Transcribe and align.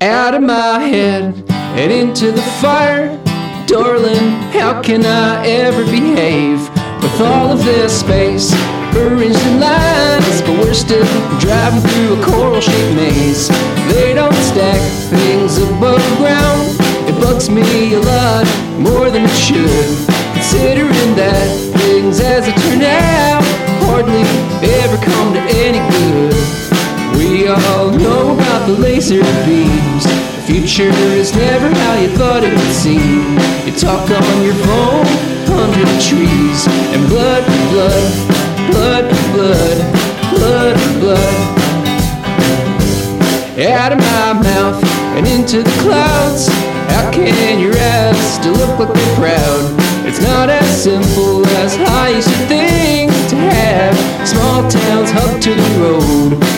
out 0.00 0.34
of 0.34 0.42
my 0.42 0.78
head 0.78 1.34
and 1.50 1.92
into 1.92 2.30
the 2.30 2.42
fire. 2.60 3.08
Darling, 3.66 4.30
how 4.52 4.80
can 4.80 5.04
I 5.04 5.46
ever 5.46 5.84
behave 5.84 6.60
with 7.02 7.20
all 7.20 7.52
of 7.52 7.64
this 7.64 8.00
space? 8.00 8.52
Arranged 8.96 9.44
in 9.46 9.60
lines, 9.60 10.40
but 10.42 10.58
we're 10.58 10.74
still 10.74 11.04
driving 11.38 11.80
through 11.80 12.20
a 12.20 12.24
coral 12.24 12.60
shaped 12.60 12.94
maze. 12.96 13.48
They 13.92 14.14
don't 14.14 14.34
stack 14.34 14.80
things 15.10 15.58
above 15.58 16.02
ground. 16.16 16.76
It 17.08 17.20
bugs 17.20 17.50
me 17.50 17.94
a 17.94 18.00
lot 18.00 18.46
more 18.78 19.10
than 19.10 19.24
it 19.24 19.36
should. 19.36 20.08
Considering 20.34 21.14
that 21.16 21.48
things 21.78 22.20
as 22.20 22.46
they 22.46 22.52
turn 22.52 22.82
out 22.82 23.42
hardly 23.84 24.22
ever 24.80 24.96
come 25.04 25.34
to 25.34 25.40
any 25.40 25.78
good. 25.90 26.27
The 28.68 28.82
laser 28.82 29.24
beams. 29.48 30.04
The 30.04 30.44
future 30.44 30.92
is 31.16 31.34
never 31.34 31.70
how 31.72 31.94
you 31.96 32.08
thought 32.20 32.44
it 32.44 32.52
would 32.52 32.74
seem. 32.76 33.24
You 33.64 33.72
talk 33.72 34.04
on 34.04 34.44
your 34.44 34.58
phone 34.68 35.08
under 35.56 35.84
the 35.88 35.98
trees, 36.04 36.68
and 36.92 37.08
blood, 37.08 37.44
blood, 37.72 38.04
blood, 38.68 39.06
blood, 39.32 39.78
blood, 40.36 40.76
blood. 41.00 41.34
Out 43.56 43.92
of 43.92 44.00
my 44.04 44.32
mouth 44.36 44.84
and 45.16 45.26
into 45.26 45.62
the 45.62 45.76
clouds. 45.80 46.48
How 46.92 47.10
can 47.10 47.58
your 47.58 47.72
eyes 47.72 48.20
still 48.34 48.52
look 48.52 48.78
like 48.78 48.92
they're 48.92 49.16
proud? 49.16 49.64
It's 50.04 50.20
not 50.20 50.50
as 50.50 50.68
simple 50.82 51.46
as 51.64 51.74
I 51.74 52.10
used 52.10 52.28
to 52.28 52.40
think 52.52 53.12
to 53.30 53.36
have 53.36 54.28
small 54.28 54.68
towns 54.68 55.10
hugged 55.10 55.42
to 55.44 55.54
the 55.54 55.68
road. 55.80 56.57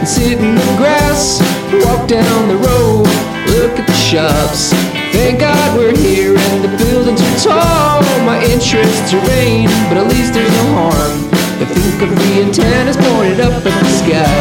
And 0.00 0.08
sit 0.08 0.40
in 0.40 0.54
the 0.54 0.74
grass. 0.80 1.44
Walk 1.84 2.08
down 2.08 2.48
the 2.48 2.56
road, 2.56 3.04
look 3.52 3.76
at 3.76 3.86
the 3.86 3.92
shops. 3.92 4.72
Thank 5.12 5.40
God 5.40 5.76
we're 5.76 5.96
here 5.96 6.34
and 6.36 6.64
the 6.64 6.72
buildings 6.80 7.20
are 7.20 7.52
tall. 7.52 8.00
My 8.24 8.40
interests 8.48 9.12
are 9.12 9.20
vain, 9.28 9.68
but 9.92 10.00
at 10.00 10.08
least 10.08 10.32
there's 10.32 10.50
no 10.64 10.88
harm. 10.88 11.28
I 11.60 11.66
think 11.68 12.00
of 12.00 12.08
the 12.16 12.32
antennas 12.40 12.96
pointed 12.96 13.40
up 13.44 13.52
at 13.52 13.76
the 13.76 13.92
sky. 14.00 14.40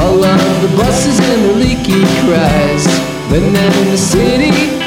All 0.00 0.24
of 0.24 0.62
the 0.64 0.72
buses 0.80 1.20
and 1.20 1.44
their 1.44 1.56
leaky 1.60 2.00
cries. 2.24 2.88
But 3.28 3.44
then 3.52 3.72
in 3.84 3.92
the 3.92 3.98
city, 3.98 4.77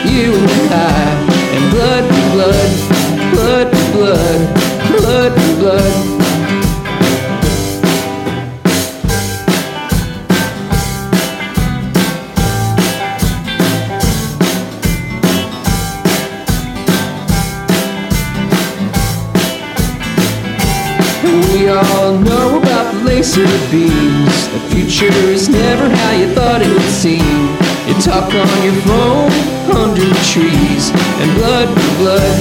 We 21.32 21.70
all 21.70 22.18
know 22.18 22.60
about 22.60 22.94
the 22.94 23.04
laser 23.06 23.48
beams. 23.72 24.50
The 24.50 24.60
future 24.72 25.14
is 25.32 25.48
never 25.48 25.88
how 25.88 26.12
you 26.12 26.28
thought 26.34 26.62
it 26.62 26.68
would 26.68 26.92
seem. 26.92 27.48
You 27.88 27.96
talk 28.02 28.28
on 28.34 28.64
your 28.64 28.76
phone 28.84 29.32
under 29.76 30.02
the 30.02 30.22
trees, 30.32 30.92
and 31.22 31.36
blood, 31.38 31.70
blood, 32.00 32.36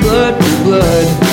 blood, 0.00 0.02
blood, 0.02 0.38
blood, 0.64 1.20
blood. 1.20 1.31